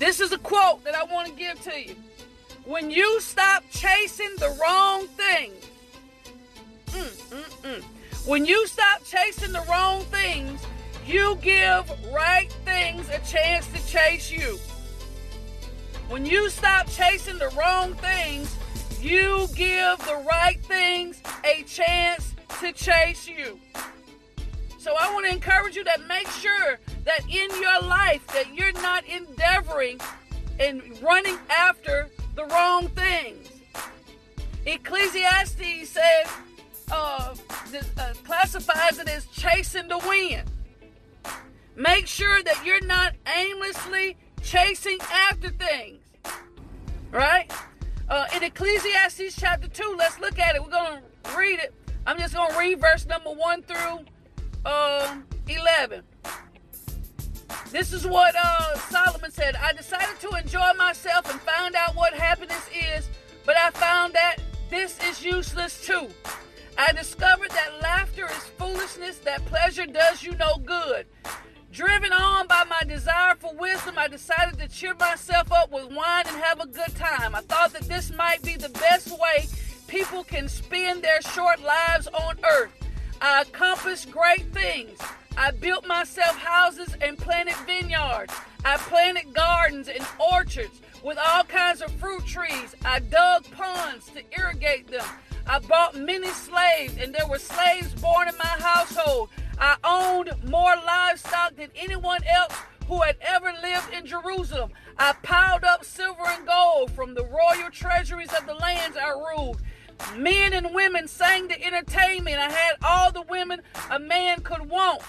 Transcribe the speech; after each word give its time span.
This 0.00 0.18
is 0.18 0.32
a 0.32 0.38
quote 0.38 0.82
that 0.84 0.94
I 0.94 1.04
want 1.04 1.28
to 1.28 1.34
give 1.34 1.60
to 1.60 1.78
you. 1.78 1.94
When 2.64 2.90
you 2.90 3.20
stop 3.20 3.62
chasing 3.70 4.34
the 4.38 4.56
wrong 4.58 5.06
things, 5.08 5.66
mm, 6.86 7.12
mm, 7.28 7.62
mm. 7.62 7.82
when 8.26 8.46
you 8.46 8.66
stop 8.66 9.04
chasing 9.04 9.52
the 9.52 9.62
wrong 9.68 10.00
things, 10.04 10.58
you 11.06 11.36
give 11.42 11.84
right 12.14 12.50
things 12.64 13.10
a 13.10 13.18
chance 13.30 13.66
to 13.74 13.86
chase 13.86 14.32
you. 14.32 14.58
When 16.08 16.24
you 16.24 16.48
stop 16.48 16.88
chasing 16.88 17.36
the 17.36 17.50
wrong 17.50 17.92
things, 17.96 18.56
you 19.02 19.48
give 19.54 19.98
the 19.98 20.24
right 20.26 20.58
things 20.62 21.20
a 21.44 21.62
chance 21.64 22.34
to 22.60 22.72
chase 22.72 23.28
you. 23.28 23.60
So 24.80 24.94
I 24.98 25.12
want 25.12 25.26
to 25.26 25.32
encourage 25.32 25.76
you 25.76 25.84
that 25.84 26.08
make 26.08 26.26
sure 26.26 26.78
that 27.04 27.20
in 27.28 27.50
your 27.60 27.82
life 27.82 28.26
that 28.28 28.54
you're 28.54 28.72
not 28.72 29.04
endeavoring 29.04 30.00
and 30.58 30.80
running 31.02 31.36
after 31.50 32.08
the 32.34 32.46
wrong 32.46 32.88
things. 32.88 33.46
Ecclesiastes 34.64 35.90
says, 35.90 36.28
uh, 36.90 37.34
uh, 37.98 38.14
classifies 38.24 38.98
it 38.98 39.06
as 39.10 39.26
chasing 39.26 39.86
the 39.86 39.98
wind. 39.98 40.50
Make 41.76 42.06
sure 42.06 42.42
that 42.42 42.64
you're 42.64 42.86
not 42.86 43.12
aimlessly 43.36 44.16
chasing 44.42 44.96
after 45.12 45.50
things. 45.50 46.00
Right? 47.10 47.52
Uh, 48.08 48.24
in 48.34 48.44
Ecclesiastes 48.44 49.36
chapter 49.36 49.68
2, 49.68 49.94
let's 49.98 50.18
look 50.20 50.38
at 50.38 50.54
it. 50.54 50.62
We're 50.62 50.70
going 50.70 51.02
to 51.24 51.36
read 51.36 51.58
it. 51.58 51.74
I'm 52.06 52.18
just 52.18 52.32
going 52.32 52.50
to 52.50 52.58
read 52.58 52.80
verse 52.80 53.04
number 53.04 53.30
1 53.30 53.62
through 53.64 54.06
uh, 54.64 55.16
11. 55.48 56.02
This 57.70 57.92
is 57.92 58.06
what 58.06 58.34
uh, 58.36 58.76
Solomon 58.76 59.30
said. 59.30 59.56
I 59.56 59.72
decided 59.72 60.18
to 60.20 60.36
enjoy 60.36 60.72
myself 60.76 61.30
and 61.30 61.40
find 61.40 61.74
out 61.74 61.94
what 61.94 62.14
happiness 62.14 62.68
is, 62.96 63.08
but 63.46 63.56
I 63.56 63.70
found 63.70 64.14
that 64.14 64.36
this 64.70 64.98
is 65.04 65.24
useless 65.24 65.84
too. 65.84 66.08
I 66.78 66.92
discovered 66.92 67.50
that 67.50 67.80
laughter 67.82 68.26
is 68.26 68.44
foolishness, 68.58 69.18
that 69.18 69.44
pleasure 69.46 69.86
does 69.86 70.22
you 70.22 70.34
no 70.36 70.56
good. 70.64 71.06
Driven 71.72 72.12
on 72.12 72.48
by 72.48 72.64
my 72.64 72.82
desire 72.86 73.36
for 73.36 73.54
wisdom, 73.54 73.94
I 73.96 74.08
decided 74.08 74.58
to 74.58 74.68
cheer 74.68 74.94
myself 74.94 75.52
up 75.52 75.70
with 75.70 75.92
wine 75.92 76.24
and 76.26 76.36
have 76.42 76.58
a 76.60 76.66
good 76.66 76.94
time. 76.96 77.34
I 77.34 77.42
thought 77.42 77.72
that 77.74 77.82
this 77.82 78.12
might 78.12 78.42
be 78.42 78.56
the 78.56 78.70
best 78.70 79.10
way 79.10 79.46
people 79.86 80.24
can 80.24 80.48
spend 80.48 81.02
their 81.02 81.22
short 81.22 81.62
lives 81.62 82.08
on 82.08 82.36
earth. 82.44 82.79
I 83.20 83.42
accomplished 83.42 84.10
great 84.10 84.50
things. 84.52 84.98
I 85.36 85.50
built 85.50 85.86
myself 85.86 86.38
houses 86.38 86.96
and 87.02 87.18
planted 87.18 87.54
vineyards. 87.66 88.32
I 88.64 88.78
planted 88.78 89.34
gardens 89.34 89.88
and 89.88 90.06
orchards 90.32 90.80
with 91.04 91.18
all 91.18 91.44
kinds 91.44 91.82
of 91.82 91.92
fruit 91.92 92.24
trees. 92.24 92.74
I 92.84 93.00
dug 93.00 93.44
ponds 93.50 94.10
to 94.10 94.22
irrigate 94.38 94.88
them. 94.90 95.04
I 95.46 95.58
bought 95.58 95.96
many 95.96 96.28
slaves, 96.28 96.96
and 96.96 97.14
there 97.14 97.26
were 97.26 97.38
slaves 97.38 97.92
born 98.00 98.28
in 98.28 98.36
my 98.38 98.56
household. 98.58 99.28
I 99.58 99.76
owned 99.84 100.32
more 100.44 100.74
livestock 100.86 101.56
than 101.56 101.68
anyone 101.76 102.22
else 102.24 102.54
who 102.86 103.02
had 103.02 103.16
ever 103.20 103.52
lived 103.62 103.92
in 103.92 104.06
Jerusalem. 104.06 104.70
I 104.98 105.12
piled 105.22 105.64
up 105.64 105.84
silver 105.84 106.26
and 106.26 106.46
gold 106.46 106.90
from 106.92 107.14
the 107.14 107.24
royal 107.24 107.70
treasuries 107.70 108.32
of 108.32 108.46
the 108.46 108.54
lands 108.54 108.96
I 108.96 109.10
ruled. 109.10 109.60
Men 110.16 110.52
and 110.52 110.74
women 110.74 111.08
sang 111.08 111.48
to 111.48 111.62
entertain 111.62 112.24
me, 112.24 112.34
I 112.34 112.50
had 112.50 112.76
all 112.82 113.12
the 113.12 113.22
women 113.22 113.62
a 113.90 113.98
man 113.98 114.40
could 114.40 114.68
want. 114.68 115.02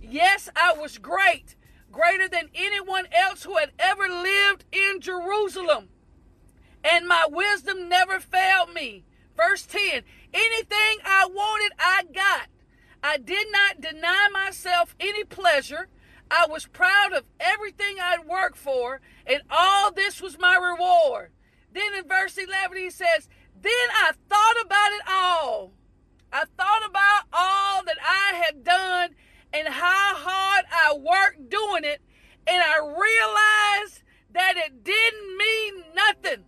Yes, 0.00 0.48
I 0.56 0.72
was 0.72 0.98
great, 0.98 1.56
greater 1.90 2.28
than 2.28 2.48
anyone 2.54 3.06
else 3.12 3.42
who 3.42 3.56
had 3.56 3.72
ever 3.78 4.08
lived 4.08 4.64
in 4.72 5.00
Jerusalem. 5.00 5.88
And 6.84 7.06
my 7.06 7.26
wisdom 7.28 7.88
never 7.88 8.20
failed 8.20 8.72
me. 8.72 9.04
Verse 9.36 9.66
10 9.66 10.02
Anything 10.32 10.98
I 11.04 11.26
wanted, 11.26 11.72
I 11.78 12.04
got. 12.12 12.48
I 13.02 13.18
did 13.18 13.46
not 13.52 13.80
deny 13.80 14.28
myself 14.32 14.94
any 14.98 15.24
pleasure. 15.24 15.88
I 16.30 16.46
was 16.48 16.66
proud 16.66 17.12
of 17.12 17.24
everything 17.38 17.96
I'd 18.00 18.26
worked 18.26 18.56
for, 18.56 19.00
and 19.26 19.42
all 19.50 19.92
this 19.92 20.20
was 20.20 20.38
my 20.38 20.56
reward. 20.56 21.30
Then 21.72 21.94
in 21.94 22.08
verse 22.08 22.36
11, 22.36 22.76
he 22.76 22.90
says, 22.90 23.28
Then 23.62 23.72
I 23.72 24.12
thought 24.28 24.64
about 24.64 24.92
it 24.92 25.02
all. 25.08 25.72
I 26.32 26.44
thought 26.56 26.88
about 26.88 27.22
all 27.32 27.84
that 27.84 27.98
I 28.02 28.34
had 28.44 28.62
done 28.64 29.10
and 29.52 29.68
how 29.68 30.14
hard 30.14 30.64
I 30.70 30.94
worked 30.94 31.48
doing 31.48 31.84
it, 31.84 32.00
and 32.46 32.62
I 32.62 32.78
realized 32.78 34.02
that 34.32 34.56
it 34.56 34.84
didn't 34.84 35.36
mean 35.36 35.84
nothing. 35.94 36.44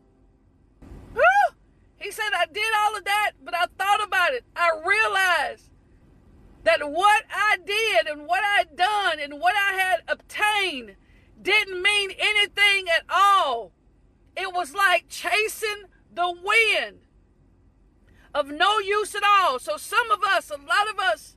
Whew! 1.15 1.57
He 1.97 2.11
said, 2.11 2.31
I 2.35 2.47
did 2.47 2.73
all 2.77 2.97
of 2.97 3.05
that, 3.05 3.33
but 3.43 3.55
I 3.55 3.67
thought 3.79 4.05
about 4.05 4.35
it. 4.35 4.45
I 4.55 4.71
realized 4.85 5.71
that 6.65 6.91
what 6.91 7.25
I 7.33 7.57
did 7.65 8.07
and 8.07 8.27
what 8.27 8.43
I'd 8.45 8.77
done 8.77 9.19
and 9.21 9.41
what 9.41 9.55
I 9.57 9.73
had 9.75 10.03
obtained 10.07 10.97
didn't 11.41 11.83
mean 11.83 12.11
anything 12.19 12.87
at 12.89 13.05
all. 13.09 13.73
It 14.37 14.53
was 14.53 14.75
like 14.75 15.09
chasing 15.09 15.85
the 16.19 16.34
wind 16.43 16.99
of 18.34 18.49
no 18.49 18.81
use 18.81 19.15
at 19.15 19.23
all. 19.25 19.61
So 19.61 19.77
some 19.77 20.11
of 20.11 20.19
us, 20.25 20.51
a 20.51 20.55
lot 20.56 20.91
of 20.91 20.99
us, 20.99 21.37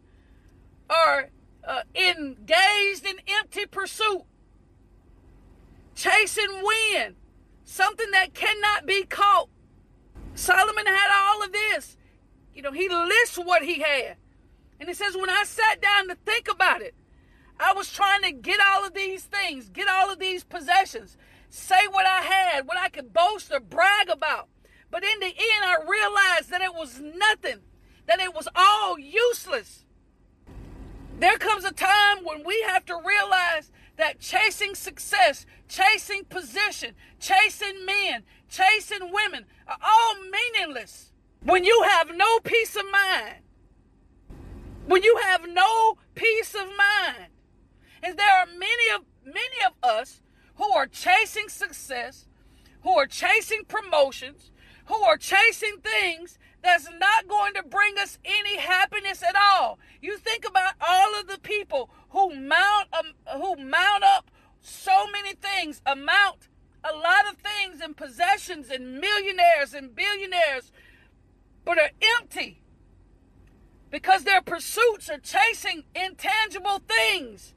are 0.89 1.29
uh, 1.63 1.81
engaged 1.93 3.05
in 3.05 3.17
empty 3.27 3.67
pursuit, 3.67 4.23
chasing 5.93 6.63
wind, 6.63 7.15
something 7.63 8.09
that 8.09 8.33
cannot 8.33 8.87
be 8.87 9.03
caught. 9.03 9.49
Solomon 10.33 10.87
had 10.87 11.09
all 11.13 11.43
of 11.43 11.51
this. 11.51 11.95
You 12.55 12.63
know, 12.63 12.71
he 12.71 12.89
lists 12.89 13.37
what 13.37 13.61
he 13.61 13.81
had. 13.81 14.17
And 14.79 14.89
he 14.89 14.95
says, 14.95 15.15
when 15.15 15.29
I 15.29 15.43
sat 15.45 15.79
down 15.79 16.07
to 16.07 16.15
think 16.15 16.47
about 16.51 16.81
it, 16.81 16.95
I 17.59 17.73
was 17.73 17.91
trying 17.91 18.23
to 18.23 18.31
get 18.31 18.59
all 18.59 18.83
of 18.83 18.95
these 18.95 19.25
things, 19.25 19.69
get 19.69 19.87
all 19.87 20.11
of 20.11 20.17
these 20.17 20.43
possessions, 20.43 21.17
say 21.49 21.85
what 21.91 22.07
I 22.07 22.21
had, 22.21 22.67
what 22.67 22.79
I 22.79 22.89
could 22.89 23.13
boast 23.13 23.51
or 23.51 23.59
brag 23.59 24.09
about. 24.09 24.49
But 24.91 25.03
in 25.03 25.19
the 25.21 25.27
end, 25.27 25.63
I 25.63 25.77
realized 25.87 26.49
that 26.51 26.61
it 26.61 26.75
was 26.75 26.99
nothing, 26.99 27.61
that 28.05 28.19
it 28.19 28.35
was 28.35 28.47
all 28.53 28.99
useless. 28.99 29.85
There 31.17 31.37
comes 31.37 31.63
a 31.63 31.71
time 31.71 32.23
when 32.23 32.43
we 32.43 32.61
have 32.67 32.85
to 32.87 32.95
realize 32.95 33.71
that 33.97 34.19
chasing 34.19 34.75
success, 34.75 35.45
chasing 35.69 36.25
position, 36.25 36.95
chasing 37.19 37.85
men, 37.85 38.23
chasing 38.49 39.11
women 39.13 39.45
are 39.67 39.77
all 39.81 40.15
meaningless 40.15 41.11
when 41.43 41.63
you 41.63 41.83
have 41.87 42.13
no 42.15 42.39
peace 42.39 42.75
of 42.75 42.83
mind. 42.91 43.35
When 44.87 45.03
you 45.03 45.19
have 45.23 45.47
no 45.47 45.95
peace 46.15 46.53
of 46.53 46.67
mind. 46.67 47.31
And 48.03 48.17
there 48.17 48.39
are 48.39 48.47
many 48.47 48.89
of 48.95 49.05
many 49.23 49.63
of 49.65 49.73
us 49.87 50.21
who 50.55 50.71
are 50.73 50.87
chasing 50.87 51.47
success, 51.47 52.27
who 52.81 52.97
are 52.97 53.05
chasing 53.05 53.63
promotions, 53.67 54.51
who 54.91 55.03
are 55.03 55.17
chasing 55.17 55.77
things 55.81 56.37
that's 56.61 56.89
not 56.99 57.27
going 57.27 57.53
to 57.53 57.63
bring 57.63 57.97
us 57.97 58.19
any 58.25 58.57
happiness 58.57 59.23
at 59.23 59.35
all. 59.35 59.79
You 60.01 60.17
think 60.17 60.45
about 60.45 60.73
all 60.85 61.17
of 61.19 61.27
the 61.27 61.39
people 61.39 61.89
who 62.09 62.35
mount 62.35 62.87
um, 62.93 63.13
who 63.41 63.55
mount 63.55 64.03
up 64.03 64.29
so 64.59 65.07
many 65.11 65.33
things, 65.33 65.81
amount 65.85 66.49
a 66.83 66.93
lot 66.93 67.25
of 67.31 67.37
things 67.37 67.79
and 67.81 67.95
possessions 67.95 68.69
and 68.69 68.99
millionaires 68.99 69.73
and 69.73 69.95
billionaires, 69.95 70.71
but 71.63 71.77
are 71.77 71.91
empty 72.19 72.61
because 73.89 74.23
their 74.23 74.41
pursuits 74.41 75.09
are 75.09 75.19
chasing 75.19 75.83
intangible 75.95 76.81
things. 76.87 77.53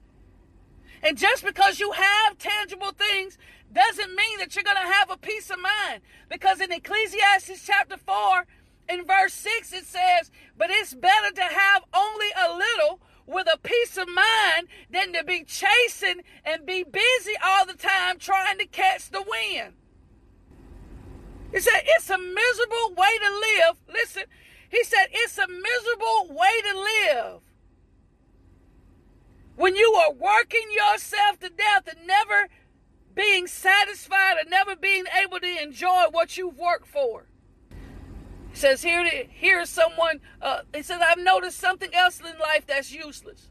And 1.05 1.19
just 1.19 1.45
because 1.45 1.79
you 1.79 1.93
have 1.93 2.39
tangible 2.39 2.93
things 2.93 3.37
doesn't 3.71 4.17
mean 4.17 4.39
that 4.39 4.55
you're 4.55 4.65
going 4.65 4.77
to 4.77 4.93
have 4.93 5.11
a 5.11 5.19
peace 5.19 5.51
of 5.51 5.59
mind. 5.59 6.01
Because 6.31 6.63
in 6.63 6.73
Ecclesiastes 6.73 7.67
chapter 7.67 7.99
4, 7.99 8.47
in 8.89 9.05
verse 9.05 9.35
6, 9.35 9.73
it 9.75 9.85
says, 9.85 10.31
But 10.57 10.71
it's 10.71 10.95
better 10.95 11.31
to 11.35 11.43
have 11.43 11.83
only 11.95 12.29
a 12.37 12.57
little 12.57 13.01
with 13.27 13.47
a 13.53 13.59
peace 13.59 13.99
of 13.99 14.09
mind 14.09 14.69
than 14.91 15.13
to 15.13 15.25
be 15.25 15.45
chasing 15.45 16.23
and 16.43 16.65
be 16.65 16.83
busy 16.83 17.33
all 17.45 17.67
the 17.67 17.75
time 17.75 18.19
trying 18.19 18.59
to 18.59 18.67
catch 18.67 19.11
the 19.11 19.23
wind. 19.23 19.75
He 21.53 21.61
said, 21.61 21.83
It's 21.85 22.09
a 22.09 22.19
miserable 22.19 22.95
way 22.97 23.19
to 23.19 23.31
live. 23.31 23.77
Listen, 23.93 24.25
he 24.71 24.83
said, 24.85 25.07
It's 25.13 25.37
a 25.37 25.47
miserable 25.49 26.35
way 26.35 26.63
to 26.71 26.79
live. 26.79 27.41
When 29.57 29.77
you 29.77 29.95
are 29.95 30.13
working 30.13 30.67
yourself 30.73 31.39
to 31.41 31.51
death 31.51 31.89
and 31.89 32.07
never 32.07 32.49
being 33.15 33.47
satisfied 33.47 34.37
and 34.41 34.51
never 34.51 34.75
being 34.77 35.05
able 35.23 35.39
to 35.41 35.63
enjoy 35.63 36.05
what 36.11 36.37
you've 36.37 36.59
worked 36.59 36.89
for. 36.89 37.27
He 38.51 38.57
says 38.57 38.83
here, 38.83 39.05
here 39.29 39.61
is 39.61 39.71
someone. 39.71 40.21
Uh, 40.43 40.61
he 40.75 40.83
says 40.83 41.01
I've 41.07 41.19
noticed 41.19 41.59
something 41.59 41.95
else 41.95 42.21
in 42.21 42.39
life 42.39 42.67
that's 42.67 42.93
useless. 42.93 43.49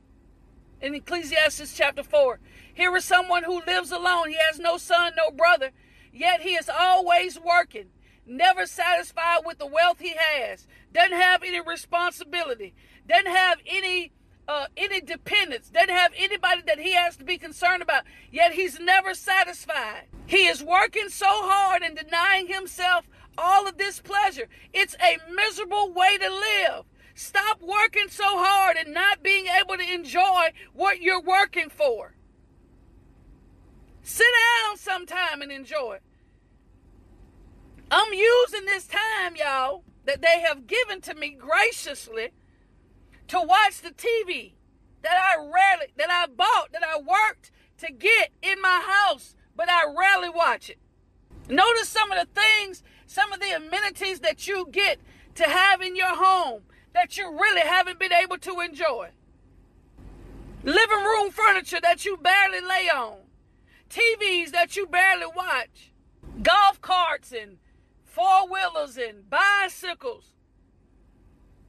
in 0.81 0.93
Ecclesiastes 0.95 1.75
chapter 1.75 2.03
4. 2.03 2.39
Here 2.73 2.95
is 2.97 3.05
someone 3.05 3.43
who 3.43 3.61
lives 3.65 3.91
alone. 3.91 4.29
He 4.29 4.37
has 4.49 4.59
no 4.59 4.77
son, 4.77 5.13
no 5.17 5.31
brother, 5.31 5.71
yet 6.11 6.41
he 6.41 6.55
is 6.55 6.69
always 6.69 7.39
working, 7.39 7.87
never 8.25 8.65
satisfied 8.65 9.41
with 9.45 9.59
the 9.59 9.65
wealth 9.65 9.99
he 9.99 10.13
has, 10.17 10.67
doesn't 10.91 11.17
have 11.17 11.41
any 11.43 11.61
responsibility, 11.61 12.75
doesn't 13.07 13.27
have 13.27 13.59
any 13.65 14.11
uh, 14.47 14.67
any 14.75 15.01
dependence, 15.01 15.69
doesn't 15.69 15.89
have 15.89 16.11
anybody 16.17 16.61
that 16.67 16.79
he 16.79 16.93
has 16.93 17.15
to 17.17 17.23
be 17.23 17.37
concerned 17.37 17.81
about, 17.81 18.03
yet 18.31 18.53
he's 18.53 18.79
never 18.79 19.13
satisfied. 19.13 20.07
He 20.25 20.47
is 20.47 20.63
working 20.63 21.09
so 21.09 21.27
hard 21.29 21.81
and 21.81 21.97
denying 21.97 22.47
himself 22.47 23.07
all 23.37 23.67
of 23.67 23.77
this 23.77 23.99
pleasure. 23.99 24.47
It's 24.73 24.95
a 24.95 25.17
miserable 25.33 25.91
way 25.93 26.17
to 26.17 26.29
live. 26.29 26.85
Stop 27.15 27.61
working 27.61 28.07
so 28.09 28.25
hard 28.25 28.77
and 28.77 28.93
not 28.93 29.23
being 29.23 29.45
able 29.47 29.77
to 29.77 29.93
enjoy 29.93 30.51
what 30.73 31.01
you're 31.01 31.21
working 31.21 31.69
for. 31.69 32.15
Sit 34.01 34.27
down 34.67 34.77
sometime 34.77 35.41
and 35.41 35.51
enjoy 35.51 35.93
it. 35.95 36.03
I'm 37.91 38.11
using 38.11 38.65
this 38.65 38.87
time, 38.87 39.35
y'all, 39.35 39.83
that 40.05 40.21
they 40.21 40.41
have 40.41 40.67
given 40.67 40.99
to 41.01 41.13
me 41.13 41.29
graciously 41.29 42.29
to 43.27 43.41
watch 43.41 43.81
the 43.81 43.91
TV 43.91 44.53
that 45.01 45.17
I 45.17 45.37
rarely, 45.37 45.87
that 45.97 46.09
I 46.09 46.27
bought, 46.27 46.71
that 46.71 46.83
I 46.83 46.97
worked 46.97 47.51
to 47.79 47.91
get 47.91 48.31
in 48.41 48.61
my 48.61 48.81
house, 48.85 49.35
but 49.55 49.69
I 49.69 49.83
rarely 49.85 50.29
watch 50.29 50.69
it. 50.69 50.77
Notice 51.49 51.89
some 51.89 52.11
of 52.11 52.19
the 52.19 52.41
things, 52.41 52.83
some 53.05 53.33
of 53.33 53.39
the 53.39 53.55
amenities 53.55 54.21
that 54.21 54.47
you 54.47 54.67
get 54.71 54.99
to 55.35 55.43
have 55.43 55.81
in 55.81 55.95
your 55.95 56.15
home 56.15 56.61
that 56.93 57.17
you 57.17 57.29
really 57.29 57.61
haven't 57.61 57.99
been 57.99 58.13
able 58.13 58.37
to 58.37 58.59
enjoy. 58.61 59.09
Living 60.63 61.03
room 61.03 61.31
furniture 61.31 61.79
that 61.81 62.05
you 62.05 62.15
barely 62.17 62.61
lay 62.61 62.87
on. 62.89 63.17
TVs 63.89 64.51
that 64.51 64.75
you 64.75 64.87
barely 64.87 65.25
watch. 65.35 65.91
Golf 66.41 66.79
carts 66.81 67.33
and 67.33 67.57
four 68.05 68.47
wheelers 68.47 68.97
and 68.97 69.29
bicycles 69.29 70.33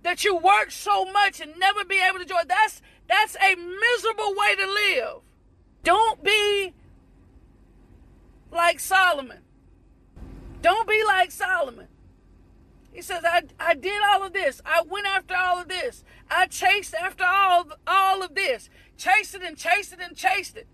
that 0.05 0.23
you 0.23 0.37
work 0.37 0.71
so 0.71 1.05
much 1.07 1.41
and 1.41 1.59
never 1.59 1.85
be 1.85 2.01
able 2.01 2.19
to 2.19 2.23
enjoy. 2.23 2.43
That's 2.47 2.81
that's 3.09 3.37
a 3.37 3.57
miserable 3.57 4.35
way 4.37 4.55
to 4.55 4.67
live. 4.67 5.17
Don't 5.83 6.23
be 6.23 6.73
like 8.51 8.79
Solomon. 8.81 9.41
Don't 10.63 10.89
be 10.89 11.03
like 11.05 11.31
Solomon. 11.31 11.89
He 12.93 13.03
says, 13.03 13.25
I, 13.25 13.43
I 13.59 13.75
did 13.75 14.01
all 14.03 14.23
of 14.23 14.33
this. 14.33 14.63
I 14.65 14.83
went 14.83 15.07
after 15.07 15.35
all 15.37 15.59
of 15.59 15.69
this. 15.69 16.05
I 16.31 16.47
chased 16.47 16.95
after 16.95 17.25
all, 17.25 17.67
all 17.87 18.23
of 18.23 18.35
this. 18.35 18.71
Chased 18.97 19.35
it 19.35 19.43
and 19.43 19.57
chased 19.59 19.93
it 19.93 19.99
and 20.01 20.17
chased 20.17 20.57
it. 20.57 20.69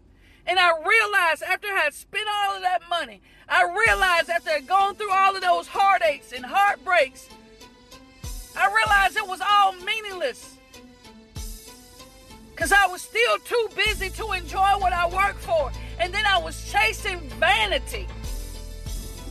And 0.47 0.59
I 0.59 0.71
realized 0.87 1.43
after 1.43 1.69
I 1.69 1.81
had 1.81 1.95
spent 1.95 2.29
all 2.31 2.57
of 2.57 2.63
that 2.63 2.83
money, 2.91 3.23
I 3.49 3.65
realized 3.65 4.29
after 4.29 4.51
I 4.51 4.55
had 4.55 4.67
gone 4.67 4.95
through 4.97 5.13
all 5.13 5.35
of 5.35 5.41
those 5.41 5.69
heartaches 5.69 6.33
and 6.33 6.45
heartbreaks, 6.45 7.29
I 8.57 8.67
realized 8.75 9.17
it 9.17 9.27
was 9.27 9.41
all 9.41 9.73
meaningless. 9.73 10.57
Because 12.51 12.73
I 12.73 12.87
was 12.87 13.03
still 13.03 13.39
too 13.39 13.69
busy 13.75 14.11
to 14.11 14.33
enjoy 14.33 14.71
what 14.79 14.93
I 14.93 15.07
worked 15.09 15.41
for. 15.41 15.71
And 15.99 16.13
then 16.13 16.27
I 16.27 16.39
was 16.39 16.71
chasing 16.71 17.21
vanity. 17.41 18.07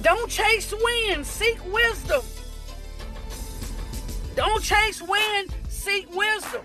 Don't 0.01 0.29
chase 0.29 0.73
wind, 0.73 1.25
seek 1.25 1.63
wisdom. 1.71 2.21
Don't 4.35 4.63
chase 4.63 5.01
wind, 5.01 5.53
seek 5.67 6.09
wisdom. 6.15 6.61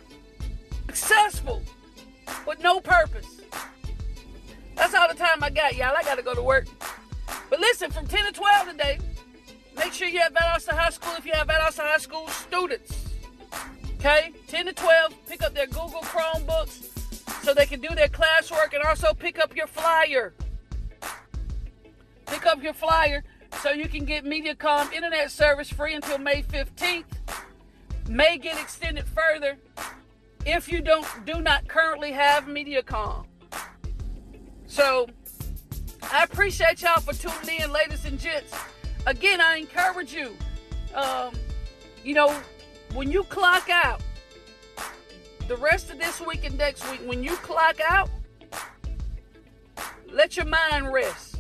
Successful 0.86 1.62
with 2.46 2.60
no 2.60 2.80
purpose. 2.80 3.40
That's 4.76 4.94
all 4.94 5.08
the 5.08 5.14
time 5.14 5.42
I 5.42 5.50
got, 5.50 5.76
y'all. 5.76 5.94
I 5.96 6.02
got 6.02 6.16
to 6.16 6.22
go 6.22 6.34
to 6.34 6.42
work. 6.42 6.66
But 7.50 7.60
listen, 7.60 7.90
from 7.90 8.06
10 8.06 8.26
to 8.26 8.32
12 8.32 8.70
today, 8.70 8.98
make 9.76 9.92
sure 9.92 10.08
you 10.08 10.20
have 10.20 10.32
Valdosta 10.32 10.72
High 10.72 10.90
School 10.90 11.14
if 11.16 11.26
you 11.26 11.32
have 11.32 11.48
Valdosta 11.48 11.80
High 11.80 11.98
School 11.98 12.28
students. 12.28 13.04
Okay? 13.98 14.32
10 14.48 14.66
to 14.66 14.72
12, 14.72 15.14
pick 15.26 15.42
up 15.42 15.54
their 15.54 15.66
Google 15.66 16.02
Chromebooks 16.02 16.90
so 17.42 17.54
they 17.54 17.66
can 17.66 17.80
do 17.80 17.88
their 17.94 18.08
classwork 18.08 18.74
and 18.74 18.82
also 18.82 19.14
pick 19.14 19.38
up 19.38 19.54
your 19.56 19.66
flyer. 19.66 20.34
Pick 22.26 22.46
up 22.46 22.62
your 22.62 22.74
flyer 22.74 23.22
so 23.62 23.70
you 23.70 23.88
can 23.88 24.04
get 24.04 24.24
MediaCom 24.24 24.92
internet 24.92 25.30
service 25.30 25.70
free 25.70 25.94
until 25.94 26.18
May 26.18 26.42
15th 26.42 27.04
may 28.08 28.36
get 28.36 28.60
extended 28.60 29.04
further 29.06 29.56
if 30.44 30.70
you 30.70 30.80
don't 30.80 31.06
do 31.24 31.40
not 31.40 31.66
currently 31.68 32.12
have 32.12 32.44
MediaCom. 32.44 33.24
So 34.66 35.08
I 36.02 36.24
appreciate 36.24 36.82
y'all 36.82 37.00
for 37.00 37.14
tuning 37.14 37.60
in, 37.60 37.72
ladies 37.72 38.04
and 38.04 38.18
gents. 38.18 38.52
Again, 39.06 39.40
I 39.40 39.56
encourage 39.56 40.12
you. 40.12 40.36
Um, 40.94 41.34
you 42.04 42.14
know, 42.14 42.30
when 42.94 43.10
you 43.10 43.24
clock 43.24 43.68
out, 43.70 44.00
the 45.48 45.56
rest 45.56 45.90
of 45.90 45.98
this 45.98 46.20
week 46.20 46.44
and 46.44 46.56
next 46.56 46.88
week, 46.90 47.00
when 47.04 47.22
you 47.22 47.36
clock 47.36 47.80
out, 47.80 48.08
let 50.10 50.36
your 50.36 50.46
mind 50.46 50.92
rest. 50.92 51.36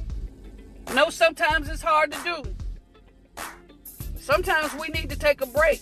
know 0.94 1.08
sometimes 1.08 1.68
it's 1.68 1.82
hard 1.82 2.12
to 2.12 2.18
do. 2.24 3.44
Sometimes 4.16 4.74
we 4.74 4.88
need 4.88 5.08
to 5.10 5.18
take 5.18 5.40
a 5.40 5.46
break 5.46 5.80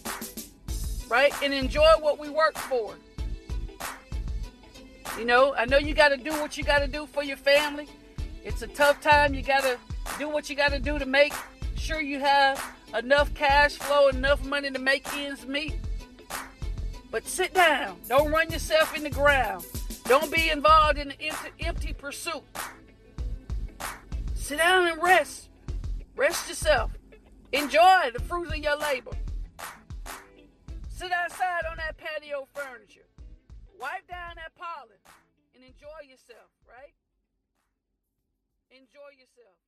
right? 1.12 1.35
And 1.43 1.52
enjoy 1.52 1.90
what 2.00 2.19
we 2.19 2.31
work 2.31 2.56
for. 2.56 2.94
You 5.19 5.26
know, 5.26 5.55
I 5.55 5.67
know 5.67 5.76
you 5.76 5.93
got 5.93 6.08
to 6.08 6.17
do 6.17 6.31
what 6.32 6.56
you 6.56 6.64
got 6.64 6.78
to 6.78 6.87
do 6.87 7.06
for 7.06 7.23
your 7.23 7.37
family. 7.37 7.87
It's 8.43 8.62
a 8.62 8.67
tough 8.67 9.02
time. 9.02 9.35
You 9.35 9.43
got 9.43 9.62
to 9.62 9.76
do 10.19 10.26
what 10.26 10.49
you 10.49 10.56
got 10.56 10.73
to 10.73 10.78
do 10.78 10.99
to 10.99 11.05
make 11.05 11.35
sure 11.82 12.00
you 12.00 12.20
have 12.20 12.64
enough 12.96 13.34
cash 13.34 13.75
flow, 13.75 14.06
enough 14.08 14.44
money 14.44 14.70
to 14.70 14.79
make 14.79 15.05
ends 15.14 15.46
meet. 15.46 15.75
But 17.11 17.26
sit 17.26 17.52
down. 17.52 17.99
Don't 18.08 18.31
run 18.31 18.50
yourself 18.50 18.96
in 18.96 19.02
the 19.02 19.11
ground. 19.11 19.67
Don't 20.05 20.32
be 20.32 20.49
involved 20.49 20.99
in 20.99 21.11
an 21.11 21.17
empty, 21.20 21.50
empty 21.61 21.93
pursuit. 21.93 22.44
Sit 24.34 24.58
down 24.58 24.87
and 24.87 25.02
rest. 25.02 25.49
Rest 26.14 26.49
yourself. 26.49 26.93
Enjoy 27.52 28.11
the 28.14 28.20
fruits 28.20 28.52
of 28.52 28.58
your 28.58 28.78
labor. 28.78 29.11
Sit 30.88 31.11
outside 31.11 31.64
on 31.69 31.76
that 31.78 31.96
patio 31.96 32.46
furniture. 32.55 33.08
Wipe 33.81 34.06
down 34.08 34.37
that 34.37 34.55
pollen 34.55 34.99
and 35.55 35.64
enjoy 35.64 36.08
yourself, 36.08 36.50
right? 36.69 36.94
Enjoy 38.70 39.11
yourself. 39.19 39.62